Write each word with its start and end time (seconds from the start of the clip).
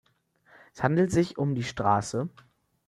Es 0.73 0.81
handelte 0.81 1.13
sich 1.13 1.37
um 1.37 1.53
die 1.53 1.61
„St. 1.61 1.85